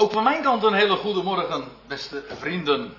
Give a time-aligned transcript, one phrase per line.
[0.00, 2.96] Ook van mijn kant een hele goede morgen, beste vrienden.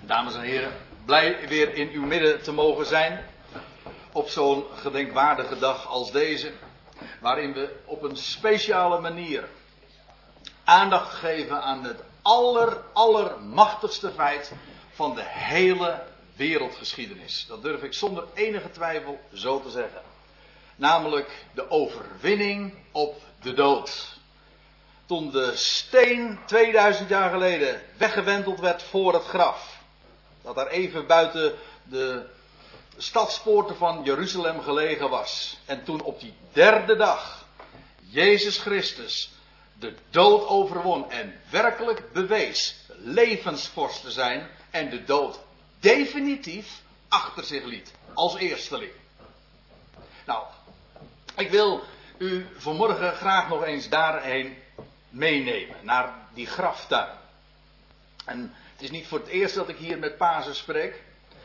[0.00, 0.72] Dames en heren,
[1.04, 3.24] blij weer in uw midden te mogen zijn.
[4.12, 6.52] Op zo'n gedenkwaardige dag als deze.
[7.20, 9.48] Waarin we op een speciale manier
[10.64, 14.52] aandacht geven aan het aller, allermachtigste feit
[14.92, 16.02] van de hele
[16.36, 17.44] wereldgeschiedenis.
[17.48, 20.02] Dat durf ik zonder enige twijfel zo te zeggen.
[20.76, 24.20] Namelijk de overwinning op de dood.
[25.12, 29.80] Toen de steen 2000 jaar geleden weggewenteld werd voor het graf.
[30.42, 31.54] Dat daar even buiten
[31.84, 32.26] de
[32.96, 35.58] stadspoorten van Jeruzalem gelegen was.
[35.64, 37.46] En toen op die derde dag
[38.00, 39.32] Jezus Christus
[39.78, 45.38] de dood overwon en werkelijk bewees levensvorst te zijn en de dood
[45.80, 48.92] definitief achter zich liet als eersteling.
[50.26, 50.44] Nou,
[51.36, 51.82] ik wil
[52.18, 54.60] u vanmorgen graag nog eens daarheen
[55.12, 57.08] meenemen, naar die graftuin.
[58.24, 61.02] En het is niet voor het eerst dat ik hier met Pasen spreek.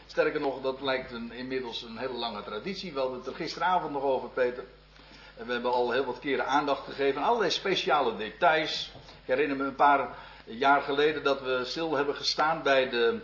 [0.08, 2.94] Sterker nog, dat lijkt een, inmiddels een hele lange traditie.
[2.94, 4.64] We hadden het er gisteravond nog over, Peter.
[5.38, 8.92] En we hebben al heel wat keren aandacht gegeven aan allerlei speciale details.
[8.96, 10.10] Ik herinner me een paar
[10.44, 13.20] jaar geleden dat we stil hebben gestaan bij de,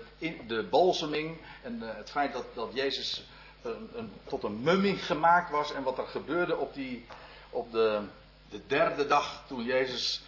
[0.47, 1.37] de balseming.
[1.61, 3.23] En uh, het feit dat, dat Jezus
[3.61, 5.73] een, een, tot een mummie gemaakt was.
[5.73, 7.05] En wat er gebeurde op, die,
[7.49, 8.01] op de,
[8.49, 10.21] de derde dag toen Jezus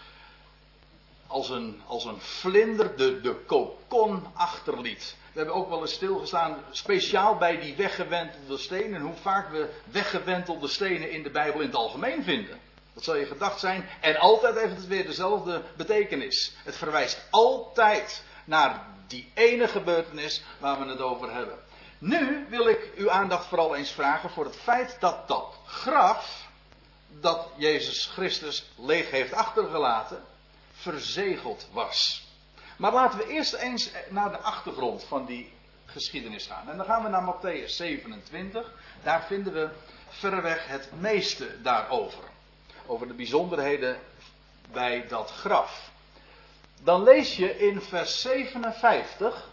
[1.27, 5.15] als een, als een vlinder de, de kokon achterliet.
[5.31, 9.01] We hebben ook wel eens stilgestaan, speciaal bij die weggewentelde stenen.
[9.01, 12.59] Hoe vaak we weggewentelde stenen in de Bijbel in het algemeen vinden.
[12.93, 13.89] Dat zal je gedacht zijn.
[14.01, 16.53] En altijd heeft het weer dezelfde betekenis.
[16.63, 21.57] Het verwijst altijd naar die ene gebeurtenis waar we het over hebben.
[21.97, 26.47] Nu wil ik uw aandacht vooral eens vragen voor het feit dat dat graf
[27.09, 30.23] dat Jezus Christus leeg heeft achtergelaten,
[30.91, 32.27] verzegeld was.
[32.77, 35.53] Maar laten we eerst eens naar de achtergrond van die
[35.85, 36.69] geschiedenis gaan.
[36.69, 38.71] En dan gaan we naar Matthäus 27.
[39.03, 39.69] Daar vinden we
[40.09, 42.23] verreweg het meeste daarover.
[42.85, 43.99] Over de bijzonderheden
[44.71, 45.91] bij dat graf.
[46.83, 49.49] Dan lees je in vers 57.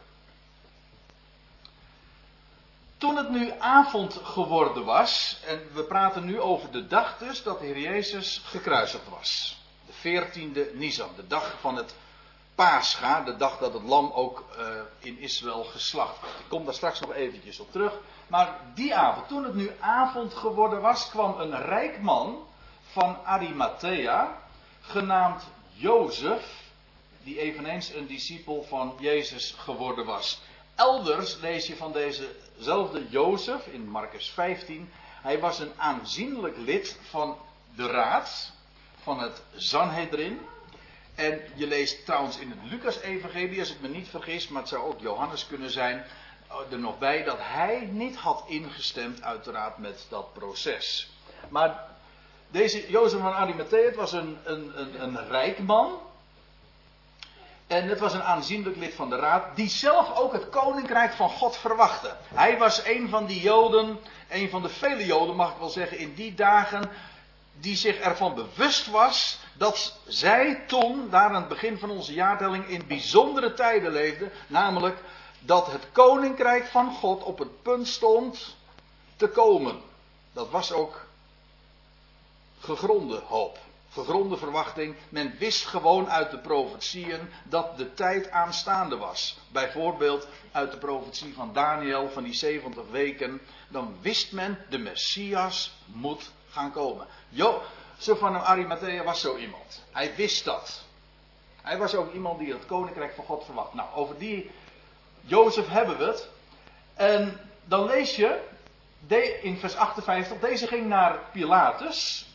[2.98, 7.58] Toen het nu avond geworden was, en we praten nu over de dag dus dat
[7.60, 9.61] de Heer Jezus gekruisigd was.
[10.02, 11.94] De 14e Nisan, de dag van het
[12.54, 14.66] Pascha, de dag dat het lam ook uh,
[14.98, 16.38] in Israël geslacht werd.
[16.38, 17.98] Ik kom daar straks nog eventjes op terug.
[18.26, 22.46] Maar die avond, toen het nu avond geworden was, kwam een rijk man
[22.92, 24.38] van Arimathea,
[24.80, 25.42] genaamd
[25.72, 26.62] Jozef,
[27.22, 30.40] die eveneens een discipel van Jezus geworden was.
[30.74, 34.92] Elders lees je van dezezelfde Jozef in Marcus 15.
[35.22, 37.36] Hij was een aanzienlijk lid van
[37.76, 38.52] de raad,
[39.02, 40.40] van het Sanhedrin.
[41.14, 44.82] En je leest trouwens in het Lucas-evangelie, als ik me niet vergis, maar het zou
[44.84, 46.04] ook Johannes kunnen zijn,
[46.70, 51.10] er nog bij dat hij niet had ingestemd, uiteraard, met dat proces.
[51.48, 51.84] Maar
[52.48, 55.98] deze Jozef van Arimathea, het was een, een, een, een rijk man.
[57.66, 61.28] En het was een aanzienlijk lid van de raad, die zelf ook het koninkrijk van
[61.28, 62.16] God verwachtte.
[62.34, 63.98] Hij was een van die Joden,
[64.30, 66.90] een van de vele Joden mag ik wel zeggen, in die dagen,
[67.62, 72.68] die zich ervan bewust was dat zij toen, daar aan het begin van onze jaartelling,
[72.68, 74.32] in bijzondere tijden leefden.
[74.46, 74.98] Namelijk
[75.38, 78.56] dat het koninkrijk van God op het punt stond
[79.16, 79.80] te komen.
[80.32, 81.06] Dat was ook
[82.60, 83.58] gegronde hoop.
[83.92, 84.96] Gegronde verwachting.
[85.08, 89.38] Men wist gewoon uit de profetieën dat de tijd aanstaande was.
[89.48, 93.40] Bijvoorbeeld uit de profetie van Daniel van die 70 weken.
[93.68, 97.06] Dan wist men de Messias moet gaan komen.
[97.34, 97.62] Jo,
[97.98, 99.82] van Arimathea was zo iemand.
[99.90, 100.82] Hij wist dat.
[101.62, 103.74] Hij was ook iemand die het koninkrijk van God verwacht.
[103.74, 104.50] Nou, over die
[105.20, 106.28] Jozef hebben we het.
[106.94, 108.40] En dan lees je
[109.42, 112.26] in vers 58, deze ging naar Pilatus,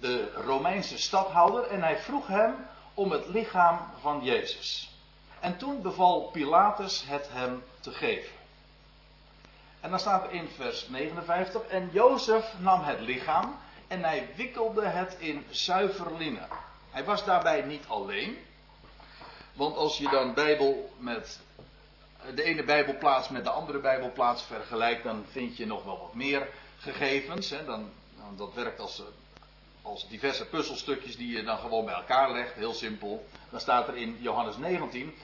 [0.00, 2.54] de Romeinse stadhouder, en hij vroeg hem
[2.94, 4.90] om het lichaam van Jezus.
[5.40, 8.32] En toen beval Pilatus het hem te geven.
[9.80, 13.56] En dan staat er in vers 59, en Jozef nam het lichaam
[13.88, 16.48] en hij wikkelde het in zuiver linnen.
[16.90, 18.38] Hij was daarbij niet alleen.
[19.52, 21.40] Want als je dan Bijbel met
[22.34, 26.48] de ene Bijbelplaats met de andere Bijbelplaats vergelijkt, dan vind je nog wel wat meer
[26.78, 27.50] gegevens.
[27.50, 27.64] Hè.
[27.64, 27.90] Dan,
[28.36, 29.02] dat werkt als,
[29.82, 33.26] als diverse puzzelstukjes die je dan gewoon bij elkaar legt, heel simpel.
[33.50, 35.14] Dan staat er in Johannes 19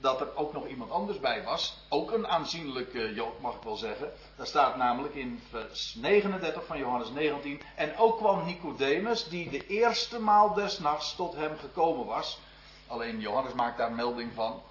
[0.00, 1.78] dat er ook nog iemand anders bij was.
[1.88, 4.12] Ook een aanzienlijke Jood, mag ik wel zeggen.
[4.36, 7.60] Daar staat namelijk in vers 39 van Johannes 19.
[7.74, 12.38] En ook kwam Nicodemus, die de eerste maal des nachts tot hem gekomen was.
[12.86, 14.62] Alleen Johannes maakt daar melding van.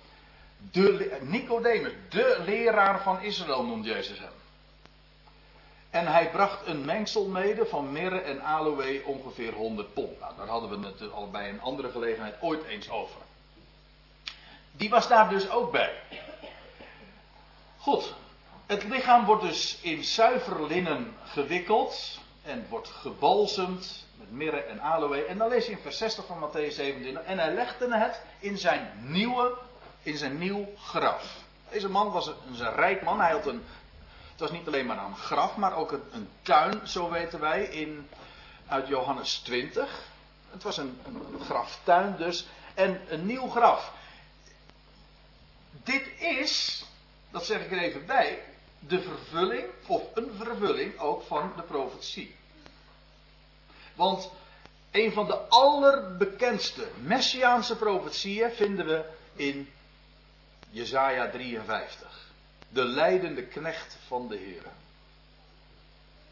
[0.72, 4.34] De, Nicodemus, de leraar van Israël noemt Jezus hem.
[5.90, 10.20] En hij bracht een mengsel mede van mirre en aloe ongeveer 100 pond.
[10.20, 13.22] Nou, daar hadden we het bij een andere gelegenheid ooit eens over.
[14.78, 15.94] Die was daar dus ook bij.
[17.78, 18.14] Goed,
[18.66, 25.26] het lichaam wordt dus in zuiver linnen gewikkeld en wordt gebalsemd met mirre en aloe.
[25.26, 27.24] En dan lees je in vers 60 van Matthäus 27.
[27.24, 29.54] En hij legde het in zijn nieuwe,
[30.02, 31.44] in zijn nieuw graf.
[31.70, 33.20] Deze man was een, rijk man.
[33.20, 33.64] Hij had een,
[34.32, 37.64] het was niet alleen maar een graf, maar ook een, een tuin, zo weten wij,
[37.64, 38.10] in,
[38.68, 40.02] uit Johannes 20.
[40.52, 42.48] Het was een, een graftuin dus.
[42.74, 43.94] En een nieuw graf.
[45.86, 46.84] Dit is,
[47.32, 48.44] dat zeg ik er even bij,
[48.80, 52.36] de vervulling, of een vervulling ook van de profetie.
[53.96, 54.32] Want
[54.92, 59.06] een van de allerbekendste messiaanse profetieën vinden we
[59.36, 59.70] in
[60.70, 62.30] Jesaja 53.
[62.70, 64.64] De leidende knecht van de Heer.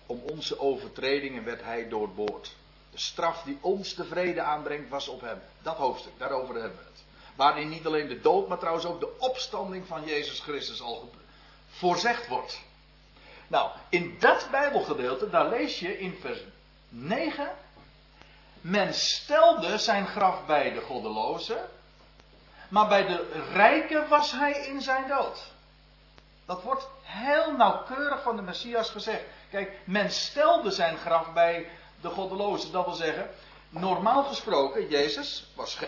[0.06, 2.56] Om onze overtredingen werd hij doorboord.
[2.92, 5.42] De straf die ons de vrede aanbrengt was op hem.
[5.62, 7.04] Dat hoofdstuk, daarover hebben we het.
[7.36, 11.12] Waarin niet alleen de dood, maar trouwens ook de opstanding van Jezus Christus al
[11.70, 12.62] voorzegd wordt.
[13.48, 16.40] Nou, in dat Bijbelgedeelte, daar lees je in vers
[16.90, 17.52] 9.
[18.62, 21.66] Men stelde zijn graf bij de goddeloze,
[22.70, 25.52] maar bij de rijke was hij in zijn dood.
[26.46, 29.24] Dat wordt heel nauwkeurig van de Messias gezegd.
[29.50, 31.68] Kijk, men stelde zijn graf bij
[32.02, 32.72] de goddeloze.
[32.72, 33.30] Dat wil zeggen,
[33.74, 35.80] normaal gesproken, Jezus was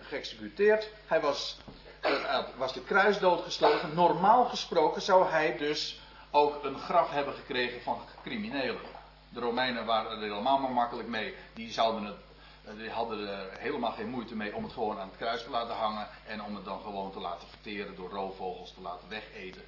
[0.00, 0.90] geëxecuteerd.
[1.06, 1.56] Hij was,
[2.04, 3.94] uh, was de kruisdood gestoken.
[3.94, 6.00] Normaal gesproken zou hij dus
[6.30, 8.80] ook een graf hebben gekregen van criminelen.
[9.28, 11.34] De Romeinen waren er helemaal maar makkelijk mee.
[11.54, 12.16] Die, zouden het,
[12.64, 15.50] eh, die hadden er helemaal geen moeite mee om het gewoon aan het kruis te
[15.50, 16.08] laten hangen.
[16.26, 19.62] En om het dan gewoon te laten verteren door roofvogels te laten wegeten.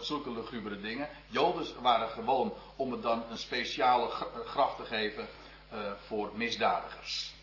[0.00, 1.08] Zulke lugubere dingen.
[1.26, 4.08] Joden waren gewoon om het dan een speciale
[4.44, 5.28] graf te geven
[5.74, 7.34] uh, voor misdadigers.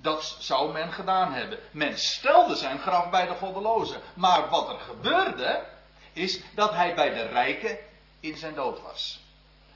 [0.00, 1.58] Dat zou men gedaan hebben.
[1.70, 4.00] Men stelde zijn graf bij de goddelozen.
[4.14, 5.64] Maar wat er gebeurde,
[6.12, 7.78] is dat hij bij de rijken
[8.20, 9.20] in zijn dood was.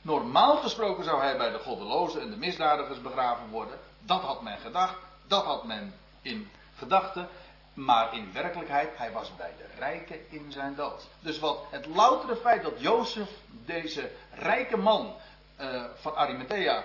[0.03, 3.79] Normaal gesproken zou hij bij de goddelozen en de misdadigers begraven worden.
[4.01, 4.97] Dat had men gedacht,
[5.27, 7.29] dat had men in gedachten.
[7.75, 11.09] Maar in werkelijkheid, hij was bij de rijken in zijn dood.
[11.21, 15.15] Dus wat het loutere feit dat Jozef, deze rijke man
[15.63, 16.85] uh, van Arimathea,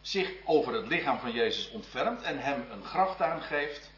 [0.00, 3.90] zich over het lichaam van Jezus ontfermt en hem een graftuin geeft,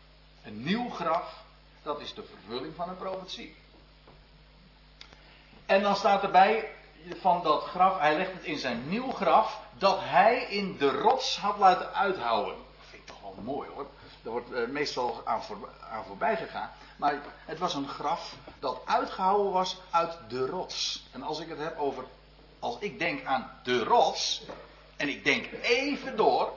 [0.44, 1.42] een nieuw graf,
[1.82, 3.56] dat is de vervulling van een profetie.
[5.66, 6.68] En dan staat erbij
[7.20, 11.38] van dat graf, hij legt het in zijn nieuw graf, dat hij in de rots
[11.38, 12.54] had laten uithouwen.
[12.54, 13.86] Dat vind ik toch wel mooi hoor.
[14.22, 16.70] Daar wordt uh, meestal aan, voor, aan voorbij gegaan.
[16.96, 21.06] Maar het was een graf dat uitgehouden was uit de rots.
[21.12, 22.04] En als ik het heb over,
[22.58, 24.42] als ik denk aan de rots,
[24.96, 26.52] en ik denk even door,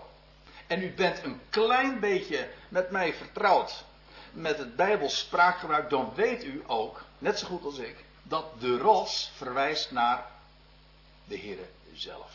[0.67, 3.83] en u bent een klein beetje met mij vertrouwd
[4.31, 8.77] met het Bijbels spraakgebruik, dan weet u ook, net zo goed als ik, dat de
[8.77, 10.25] rots verwijst naar
[11.25, 12.31] de Heere zelf.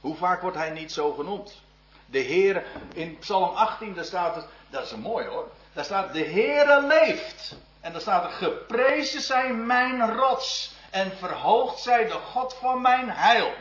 [0.00, 1.60] Hoe vaak wordt hij niet zo genoemd?
[2.06, 2.64] De Heere,
[2.94, 6.86] in Psalm 18, daar staat het, dat is een mooi hoor, daar staat de Heere
[6.86, 7.54] leeft.
[7.80, 13.10] En daar staat er, geprezen zij mijn rots en verhoogd zij de God van mijn
[13.10, 13.54] heil.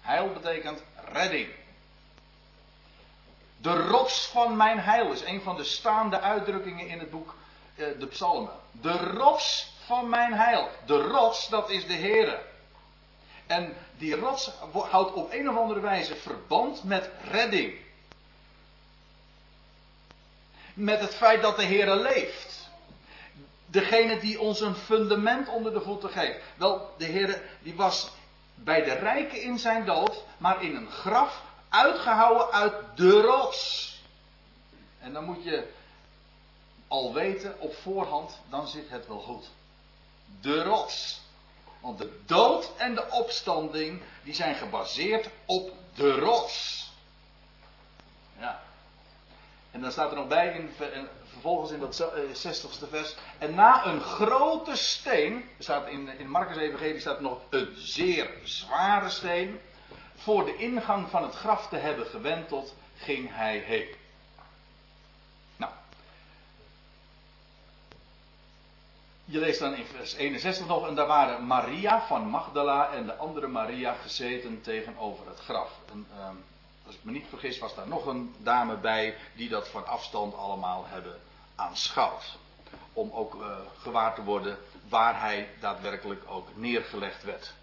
[0.00, 1.48] Heil betekent redding.
[3.56, 7.34] De rots van mijn heil is een van de staande uitdrukkingen in het boek
[7.76, 8.52] eh, de Psalmen.
[8.70, 10.68] De rots van mijn heil.
[10.86, 12.42] De rots, dat is de Heere.
[13.46, 14.50] En die rots
[14.90, 17.74] houdt op een of andere wijze verband met redding.
[20.74, 22.53] Met het feit dat de Heere leeft.
[23.74, 26.38] Degene die ons een fundament onder de voeten geeft.
[26.56, 28.10] Wel, de Heere die was
[28.54, 33.92] bij de rijken in zijn dood, maar in een graf uitgehouden uit de rots.
[35.00, 35.72] En dan moet je
[36.88, 39.50] al weten op voorhand, dan zit het wel goed.
[40.40, 41.20] De rots.
[41.80, 46.88] Want de dood en de opstanding, die zijn gebaseerd op de rots.
[48.38, 48.62] Ja.
[49.70, 53.16] En dan staat er nog bij, in, vervolgens in dat 60ste eh, vers.
[53.38, 59.08] En na een grote steen, staat in, in Marcus Evangelie staat nog een zeer zware
[59.08, 59.60] steen.
[60.14, 63.88] Voor de ingang van het graf te hebben gewenteld, ging hij heen.
[65.56, 65.72] Nou.
[69.24, 73.16] Je leest dan in vers 61 nog, en daar waren Maria van Magdala en de
[73.16, 75.70] andere Maria gezeten tegenover het graf.
[75.92, 76.44] En, um,
[76.86, 80.34] Als ik me niet vergis, was daar nog een dame bij die dat van afstand
[80.34, 81.20] allemaal hebben
[81.54, 82.38] aanschouwd.
[82.92, 87.54] Om ook uh, gewaar te worden waar hij daadwerkelijk ook neergelegd werd.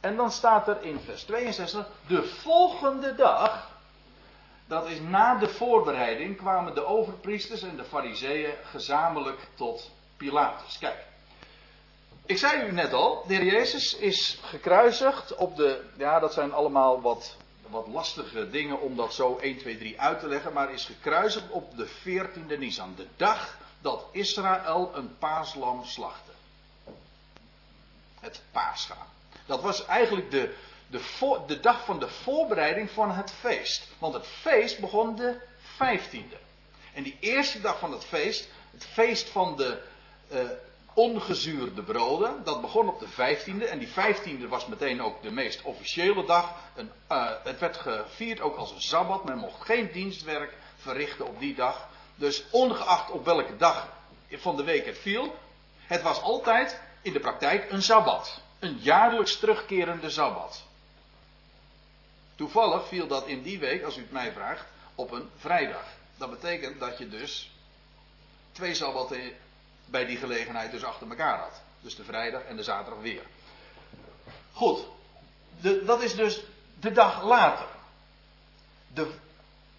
[0.00, 3.70] En dan staat er in vers 62, de volgende dag,
[4.66, 10.78] dat is na de voorbereiding, kwamen de overpriesters en de fariseeën gezamenlijk tot Pilatus.
[10.78, 11.06] Kijk,
[12.26, 16.52] ik zei u net al, de heer Jezus is gekruisigd op de, ja dat zijn
[16.52, 17.36] allemaal wat,
[17.70, 21.50] wat lastige dingen om dat zo 1, 2, 3 uit te leggen, maar is gekruisigd
[21.50, 26.30] op de 14e Nisan, de dag dat Israël een paaslam slachtte.
[28.20, 29.06] Het paascha.
[29.46, 30.54] Dat was eigenlijk de,
[30.90, 33.88] de, de dag van de voorbereiding van het feest.
[33.98, 36.36] Want het feest begon de 15e.
[36.94, 39.82] En die eerste dag van het feest, het feest van de
[40.32, 40.40] uh,
[40.98, 43.68] ongezuurde broden, dat begon op de 15e.
[43.68, 46.54] En die 15e was meteen ook de meest officiële dag.
[46.74, 49.24] Een, uh, het werd gevierd ook als een sabbat.
[49.24, 51.88] Men mocht geen dienstwerk verrichten op die dag.
[52.14, 53.88] Dus ongeacht op welke dag
[54.30, 55.34] van de week het viel,
[55.86, 58.40] het was altijd in de praktijk een sabbat.
[58.58, 60.62] Een jaarlijks terugkerende sabbat.
[62.34, 64.64] Toevallig viel dat in die week, als u het mij vraagt,
[64.94, 65.84] op een vrijdag.
[66.16, 67.50] Dat betekent dat je dus
[68.52, 69.32] twee sabbatten
[69.90, 71.62] bij die gelegenheid dus achter elkaar had.
[71.80, 73.22] Dus de vrijdag en de zaterdag weer.
[74.52, 74.86] Goed,
[75.60, 76.42] de, dat is dus
[76.80, 77.66] de dag later.
[78.94, 79.14] De,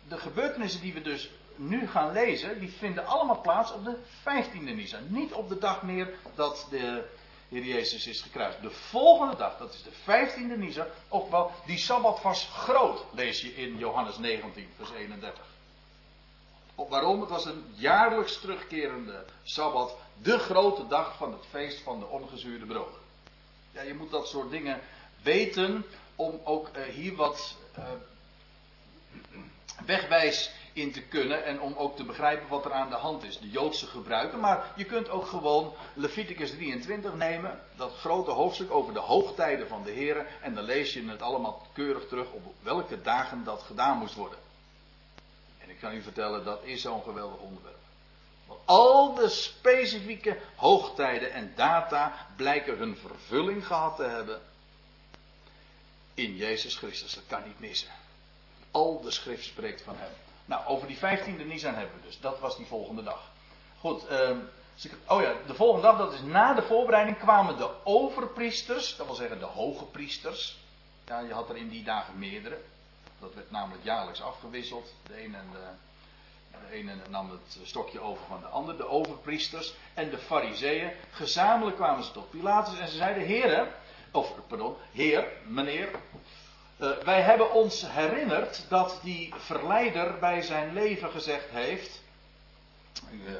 [0.07, 4.63] de gebeurtenissen die we dus nu gaan lezen, die vinden allemaal plaats op de 15e
[4.63, 5.01] Nisan.
[5.07, 7.07] Niet op de dag meer dat de
[7.49, 8.61] Heer Jezus is gekruist.
[8.61, 10.85] De volgende dag, dat is de 15e Nisan,
[11.29, 15.45] wel die Sabbat was groot, lees je in Johannes 19, vers 31.
[16.87, 17.19] Waarom?
[17.19, 22.65] Het was een jaarlijks terugkerende Sabbat, de grote dag van het feest van de ongezuurde
[22.65, 22.99] broden.
[23.71, 24.79] Ja, je moet dat soort dingen
[25.23, 27.85] weten om ook uh, hier wat uh,
[29.85, 33.39] wegwijs in te kunnen en om ook te begrijpen wat er aan de hand is.
[33.39, 38.93] De Joodse gebruiken, maar je kunt ook gewoon Leviticus 23 nemen, dat grote hoofdstuk over
[38.93, 43.01] de hoogtijden van de Heren, en dan lees je het allemaal keurig terug op welke
[43.01, 44.48] dagen dat gedaan moest worden.
[45.69, 47.77] Ik kan u vertellen, dat is zo'n geweldig onderwerp.
[48.47, 54.41] Want al de specifieke hoogtijden en data blijken hun vervulling gehad te hebben
[56.13, 57.13] in Jezus Christus.
[57.13, 57.89] Dat kan niet missen.
[58.71, 60.11] Al de schrift spreekt van hem.
[60.45, 62.19] Nou, over die 15e Nisan hebben we dus.
[62.19, 63.21] Dat was die volgende dag.
[63.79, 64.29] Goed, uh,
[65.07, 69.15] oh ja, de volgende dag, dat is na de voorbereiding, kwamen de overpriesters, dat wil
[69.15, 70.57] zeggen de hoge priesters.
[71.05, 72.57] Ja, je had er in die dagen meerdere.
[73.19, 74.93] Dat werd namelijk jaarlijks afgewisseld.
[75.07, 75.67] De ene, en de,
[76.67, 80.91] de ene nam het stokje over van de ander, de overpriesters en de fariseeën.
[81.11, 83.73] Gezamenlijk kwamen ze tot Pilatus en ze zeiden, heren,
[84.11, 85.89] of pardon, heer, meneer,
[86.81, 92.01] uh, wij hebben ons herinnerd dat die verleider bij zijn leven gezegd heeft.
[93.11, 93.33] U, uh,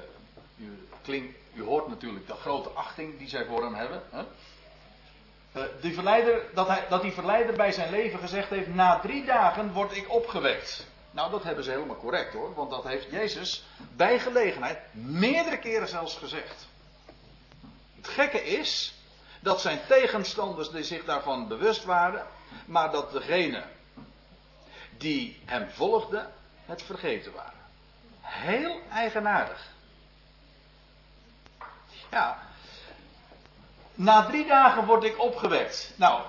[1.07, 4.01] u, u, hoort natuurlijk de grote achting die zij voor hem hebben.
[4.09, 4.24] Hè?
[5.60, 9.25] Uh, die verleider, dat, hij, dat die verleider bij zijn leven gezegd heeft: Na drie
[9.25, 10.88] dagen word ik opgewekt.
[11.12, 15.88] Nou, dat hebben ze helemaal correct hoor, want dat heeft Jezus bij gelegenheid meerdere keren
[15.88, 16.68] zelfs gezegd.
[17.96, 18.94] Het gekke is
[19.39, 22.25] dat zijn tegenstanders zich daarvan bewust waren
[22.66, 23.63] maar dat degene
[24.98, 26.34] die hem volgden
[26.66, 27.60] het vergeten waren.
[28.22, 29.68] Heel eigenaardig.
[32.12, 32.48] Ja.
[34.00, 35.91] Na drie dagen word ik opgewekt.
[35.96, 36.22] Nou,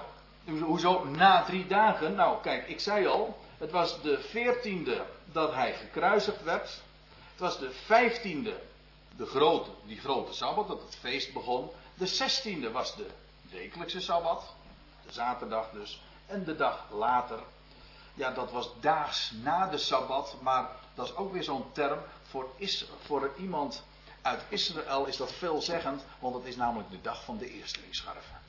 [0.60, 2.14] hoezo na drie dagen?
[2.14, 6.82] Nou, kijk, ik zei al, het was de veertiende dat hij gekruisigd werd.
[7.30, 8.60] Het was de vijftiende,
[9.16, 11.70] de grote, die grote sabbat, dat het feest begon.
[11.94, 13.06] De zestiende was de
[13.50, 14.54] wekelijkse sabbat,
[15.06, 16.02] de zaterdag dus.
[16.26, 17.38] En de dag later,
[18.14, 21.98] ja, dat was daags na de sabbat, maar dat is ook weer zo'n term.
[22.22, 23.82] Voor, is, voor iemand
[24.22, 28.40] uit Israël is dat veelzeggend, want het is namelijk de dag van de eerstelingsscharven.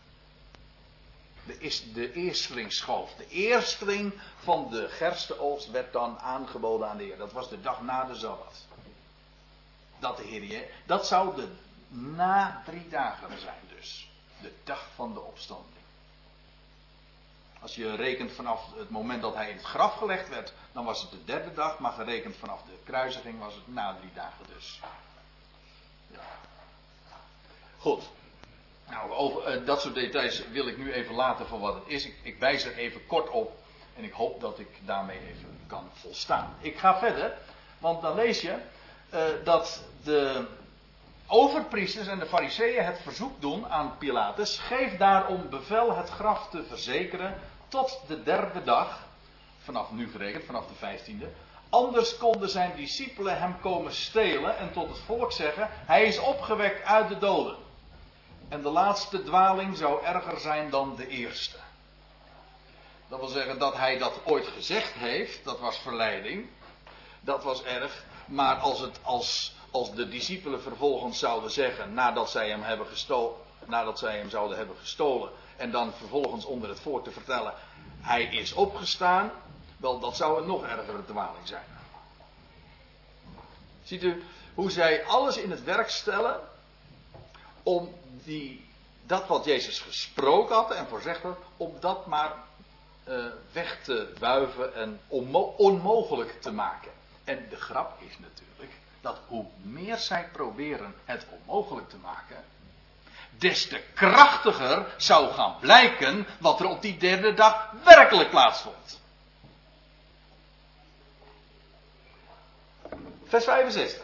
[1.46, 3.14] De, is, de eerstelingsschoof.
[3.14, 7.18] De eersteling van de gerstenoogst werd dan aangeboden aan de Heer.
[7.18, 8.68] Dat was de dag na de Sabbat.
[10.00, 11.48] Dat de Heer, dat zou de
[11.92, 14.10] na drie dagen zijn dus.
[14.42, 15.70] De dag van de opstanding.
[17.62, 21.02] Als je rekent vanaf het moment dat hij in het graf gelegd werd, dan was
[21.02, 24.80] het de derde dag, maar gerekend vanaf de kruisiging was het na drie dagen dus.
[27.78, 28.04] Goed.
[28.90, 32.06] Nou, over uh, dat soort details wil ik nu even laten voor wat het is.
[32.06, 33.58] Ik, ik wijs er even kort op
[33.96, 36.56] en ik hoop dat ik daarmee even kan volstaan.
[36.60, 37.38] Ik ga verder,
[37.78, 38.58] want dan lees je
[39.14, 40.46] uh, dat de
[41.28, 46.64] overpriesters en de fariseeën het verzoek doen aan Pilatus: geef daarom bevel het graf te
[46.64, 49.08] verzekeren tot de derde dag
[49.64, 51.30] vanaf nu gerekend, vanaf de vijftiende.
[51.72, 56.86] Anders konden zijn discipelen hem komen stelen en tot het volk zeggen: Hij is opgewekt
[56.86, 57.56] uit de doden.
[58.50, 61.58] En de laatste dwaling zou erger zijn dan de eerste.
[63.08, 66.50] Dat wil zeggen dat hij dat ooit gezegd heeft, dat was verleiding.
[67.22, 68.04] Dat was erg.
[68.26, 73.36] Maar als, het, als, als de discipelen vervolgens zouden zeggen, nadat zij hem hebben gestolen,
[73.66, 77.54] nadat zij hem zouden hebben gestolen, en dan vervolgens onder het volk te vertellen,
[78.02, 79.32] hij is opgestaan,
[79.82, 81.66] wel, dat zou een nog ergere dwaling zijn.
[83.84, 84.24] Ziet u
[84.54, 86.40] hoe zij alles in het werk stellen
[87.64, 88.70] om die,
[89.06, 92.34] dat wat Jezus gesproken had en voorzegd had, om dat maar
[93.08, 95.00] uh, weg te wuiven en
[95.58, 96.92] onmogelijk te maken.
[97.24, 102.44] En de grap is natuurlijk dat hoe meer zij proberen het onmogelijk te maken,
[103.38, 109.01] des te krachtiger zou gaan blijken wat er op die derde dag werkelijk plaatsvond.
[113.32, 114.02] Vers 65.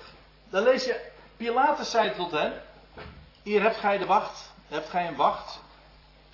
[0.49, 0.99] Dan lees je,
[1.37, 2.61] Pilatus zei tot hen,
[3.43, 5.59] hier hebt gij de wacht, hebt gij een wacht.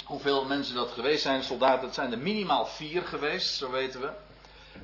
[0.05, 4.11] Hoeveel mensen dat geweest zijn, soldaten, het zijn er minimaal vier geweest, zo weten we.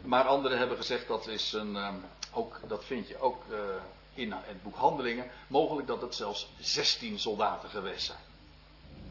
[0.01, 1.95] Maar anderen hebben gezegd dat is een, ehm,
[2.33, 3.57] ook, dat vind je ook uh,
[4.13, 8.19] in het boek Handelingen, mogelijk dat het zelfs 16 soldaten geweest zijn.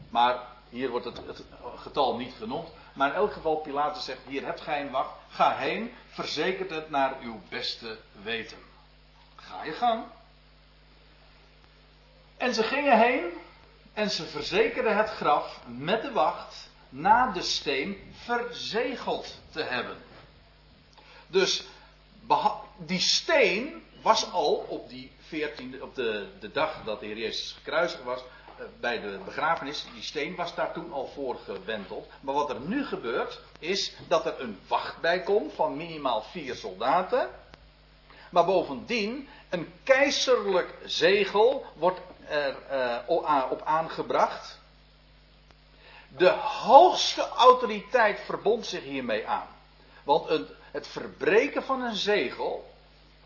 [0.09, 0.39] Maar
[0.69, 1.43] hier wordt het, het,
[1.75, 2.69] getal niet genoemd.
[2.93, 5.11] Maar in elk geval, Pilatus zegt: Hier hebt gij een wacht.
[5.29, 8.68] Ga heen, verzekert het naar uw beste weten.
[9.41, 10.03] Ga je gang.
[12.37, 13.33] En ze gingen heen
[13.93, 19.97] en ze verzekerden het graf met de wacht na de steen verzegeld te hebben.
[21.27, 21.63] Dus
[22.77, 27.51] die steen was al op die 14e, op de, de dag dat de Heer Jezus
[27.51, 32.07] gekruisigd was, eh, bij de begrafenis, die steen was daar toen al voor gewenteld.
[32.21, 36.55] Maar wat er nu gebeurt, is dat er een wacht bij komt van minimaal vier
[36.55, 37.29] soldaten.
[38.29, 44.59] Maar bovendien, een keizerlijk zegel wordt er uh, op aangebracht.
[46.07, 49.47] De hoogste autoriteit verbond zich hiermee aan.
[50.03, 52.73] Want een, het verbreken van een zegel,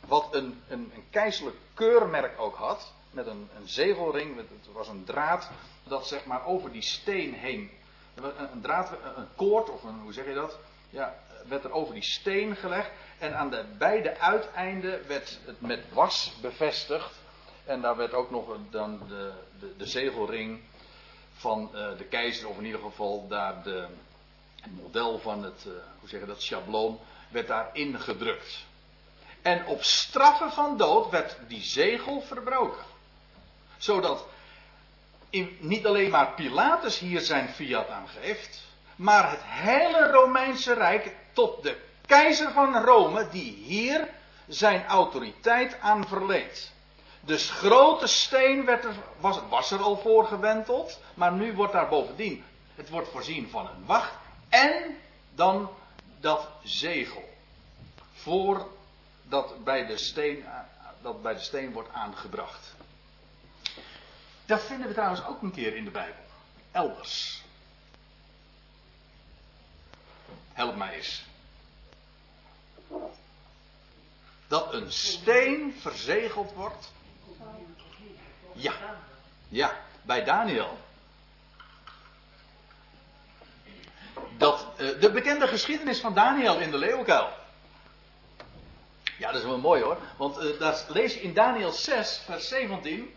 [0.08, 4.88] wat een, een, een keizerlijk keurmerk ook had, met een, een zegelring, met, het was
[4.88, 5.50] een draad
[5.84, 7.72] dat zeg maar over die steen heen,
[8.16, 10.58] een, een draad, een koord of een, hoe zeg je dat,
[10.90, 11.16] ja,
[11.48, 16.34] werd er over die steen gelegd en aan de beide uiteinden werd het met was
[16.42, 17.12] bevestigd
[17.66, 20.62] en daar werd ook nog dan de, de, de zegelring
[21.34, 23.88] van uh, de keizer, of in ieder geval daar de,
[24.62, 28.66] het model van het, uh, hoe zeg je dat, schabloon, werd daar ingedrukt.
[29.42, 32.84] En op straffen van dood werd die zegel verbroken.
[33.78, 34.28] Zodat
[35.30, 38.62] in, niet alleen maar Pilatus hier zijn fiat aangeeft,
[38.96, 44.10] maar het hele Romeinse Rijk tot de keizer van Rome, die hier
[44.48, 46.72] zijn autoriteit aan verleent.
[47.22, 51.88] Dus grote steen werd er, was, was er al voor gewenteld, maar nu wordt daar
[51.88, 52.44] bovendien,
[52.76, 54.14] het wordt voorzien van een wacht
[54.50, 54.98] en
[55.36, 55.70] dan
[56.20, 57.30] dat zegel.
[58.14, 58.68] Voor
[59.24, 60.46] dat bij de steen,
[61.02, 62.76] dat bij de steen wordt aangebracht.
[64.46, 66.24] Dat vinden we trouwens ook een keer in de Bijbel.
[66.72, 67.43] Elders.
[70.54, 71.24] Help mij eens.
[74.48, 76.92] Dat een steen verzegeld wordt.
[78.54, 78.74] Ja.
[79.48, 80.78] Ja, bij Daniel.
[84.38, 87.30] Dat, uh, de bekende geschiedenis van Daniel in de leeuwenkuil.
[89.18, 89.98] Ja, dat is wel mooi hoor.
[90.18, 93.16] Want uh, daar lees je in Daniel 6, vers 17.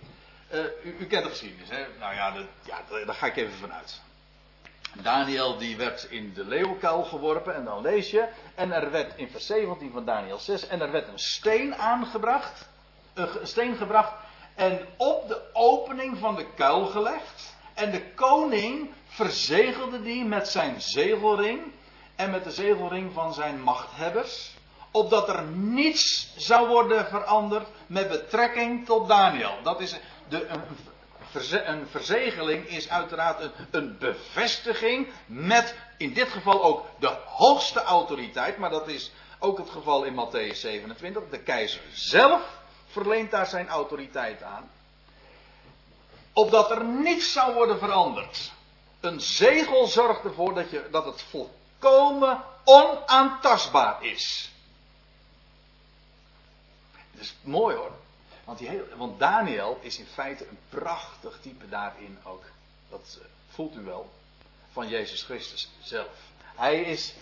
[0.52, 1.86] Uh, u, u, kent de geschiedenis, hè?
[1.98, 4.00] Nou ja, dat, ja, daar ga ik even vanuit.
[5.02, 8.28] Daniel die werd in de leeuwenkuil geworpen en dan lees je.
[8.54, 10.66] En er werd in vers 17 van Daniel 6.
[10.66, 12.68] En er werd een steen aangebracht.
[13.14, 14.12] Een steen gebracht.
[14.54, 17.54] En op de opening van de kuil gelegd.
[17.74, 21.60] En de koning verzegelde die met zijn zegelring.
[22.16, 24.54] En met de zegelring van zijn machthebbers.
[24.90, 29.54] Opdat er niets zou worden veranderd met betrekking tot Daniel.
[29.62, 29.96] Dat is
[30.28, 30.46] de,
[31.50, 38.70] een verzegeling is uiteraard een, bevestiging met in dit geval ook de hoogste autoriteit, maar
[38.70, 41.22] dat is ook het geval in Matthäus 27.
[41.30, 42.40] De keizer zelf
[42.86, 44.70] verleent daar zijn autoriteit aan.
[46.32, 48.52] Opdat er niets zou worden veranderd.
[49.00, 54.50] Een zegel zorgt ervoor dat, je, dat het volkomen onaantastbaar is.
[57.12, 57.92] Dat is mooi hoor.
[58.46, 62.44] Want, die want Daniel is in feite een prachtig type daarin ook.
[62.88, 64.10] Dat eh, voelt u wel.
[64.72, 66.08] Van Jezus Christus zelf.
[66.54, 67.14] Hij is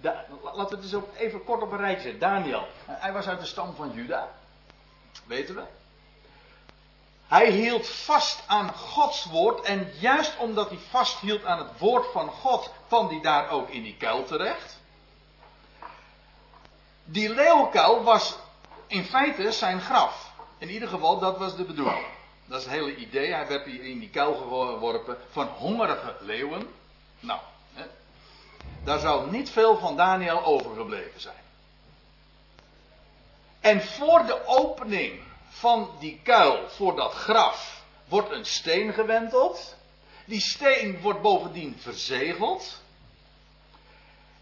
[0.00, 2.20] laten we het ook even kort op een rijtje zetten.
[2.20, 4.28] Daniel, hij was uit de stam van Juda.
[5.26, 5.62] Weten we.
[7.26, 9.60] Hij hield vast aan Gods woord.
[9.60, 13.82] En juist omdat hij vasthield aan het woord van God, kwam hij daar ook in
[13.82, 14.78] die kuil terecht.
[17.04, 18.36] Die leeuwkuil was
[18.86, 20.27] in feite zijn graf.
[20.58, 22.06] In ieder geval, dat was de bedoeling.
[22.46, 23.32] Dat is het hele idee.
[23.32, 26.74] Hij werd in die kuil geworpen van hongerige leeuwen.
[27.20, 27.40] Nou,
[27.74, 27.84] hè.
[28.84, 31.46] daar zou niet veel van Daniel overgebleven zijn.
[33.60, 39.76] En voor de opening van die kuil, voor dat graf, wordt een steen gewenteld.
[40.24, 42.80] Die steen wordt bovendien verzegeld.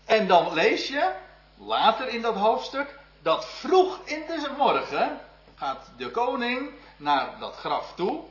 [0.04, 1.12] En dan lees je,
[1.56, 5.20] later in dat hoofdstuk, dat vroeg in de morgen
[5.56, 8.22] gaat de koning naar dat graf toe,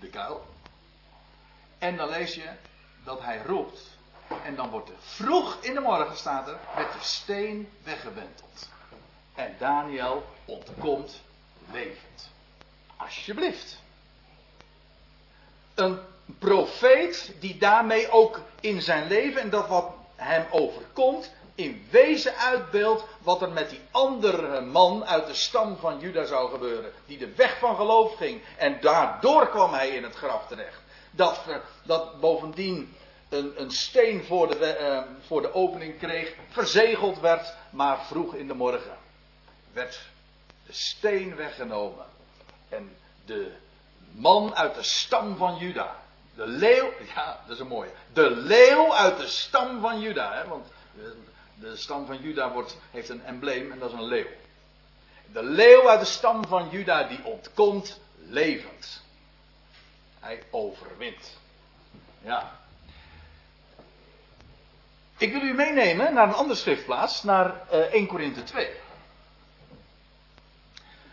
[0.00, 0.46] de kuil.
[1.78, 2.50] En dan lees je
[3.04, 3.80] dat hij roept.
[4.44, 8.68] En dan wordt er vroeg in de morgen, staat er, met de steen weggewenteld.
[9.34, 11.20] En Daniel ontkomt
[11.72, 12.30] levend.
[12.96, 13.78] Alsjeblieft.
[15.74, 15.98] Een
[16.38, 23.04] profeet die daarmee ook in zijn leven en dat wat hem overkomt, in wezen uitbeeldt
[23.22, 26.92] wat er met die andere man uit de stam van Juda zou gebeuren.
[27.06, 28.42] Die de weg van geloof ging.
[28.56, 30.80] En daardoor kwam hij in het graf terecht.
[31.10, 31.40] Dat,
[31.82, 32.96] dat bovendien
[33.28, 38.46] een, een steen voor de, eh, voor de opening kreeg, verzegeld werd, maar vroeg in
[38.46, 38.96] de morgen
[39.72, 40.00] werd
[40.66, 42.04] de steen weggenomen.
[42.68, 43.52] En de
[44.10, 46.02] man uit de stam van Juda.
[46.34, 47.90] De leeuw, ja, dat is een mooie.
[48.12, 50.32] De leeuw uit de stam van Juda.
[50.32, 50.66] Hè, want
[51.54, 54.26] de stam van Juda wordt, heeft een embleem en dat is een leeuw.
[55.32, 59.02] De leeuw uit de stam van Juda die ontkomt levend.
[60.20, 61.38] Hij overwint.
[62.22, 62.58] Ja.
[65.16, 68.70] Ik wil u meenemen naar een andere schriftplaats, naar uh, 1 Korinthe 2.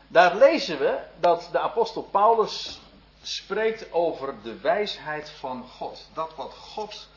[0.08, 2.80] Daar lezen we dat de apostel Paulus
[3.21, 6.08] spreekt over de wijsheid van God.
[6.13, 7.08] Dat wat God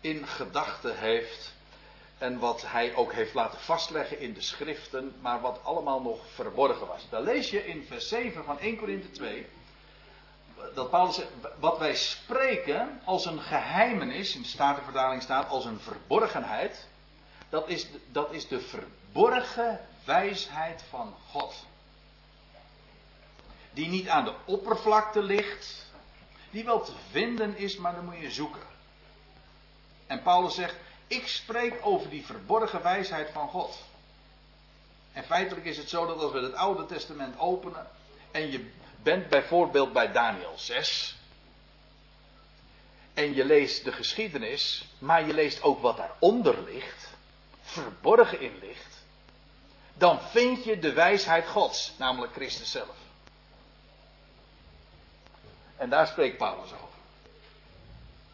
[0.00, 1.52] in gedachten heeft
[2.18, 6.86] en wat hij ook heeft laten vastleggen in de schriften, maar wat allemaal nog verborgen
[6.86, 7.06] was.
[7.10, 9.46] Daar lees je in vers 7 van 1 Korinthe 2.
[10.74, 11.28] Dat Paulus zegt,
[11.58, 16.86] wat wij spreken als een geheimenis, in de Statenvertaling staat als een verborgenheid.
[17.48, 21.66] Dat is, dat is de verborgen wijsheid van God.
[23.72, 25.86] Die niet aan de oppervlakte ligt.
[26.50, 28.62] Die wel te vinden is, maar dan moet je zoeken.
[30.06, 30.76] En Paulus zegt,
[31.08, 33.78] ik spreek over die verborgen wijsheid van God.
[35.12, 37.86] En feitelijk is het zo dat als we het Oude Testament openen.
[38.30, 38.70] en je
[39.02, 41.16] bent bijvoorbeeld bij Daniel 6.
[43.14, 44.84] en je leest de geschiedenis.
[44.98, 47.08] maar je leest ook wat daaronder ligt.
[47.62, 49.04] verborgen in ligt.
[49.94, 52.96] dan vind je de wijsheid Gods, namelijk Christus zelf.
[55.76, 56.98] En daar spreekt Paulus over.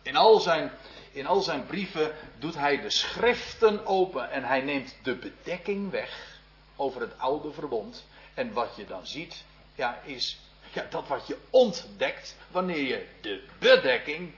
[0.02, 0.72] In al zijn
[1.14, 6.40] in al zijn brieven doet hij de schriften open en hij neemt de bedekking weg
[6.76, 8.04] over het oude verbond.
[8.34, 10.40] En wat je dan ziet, ja, is
[10.72, 14.34] ja, dat wat je ontdekt wanneer je de bedekking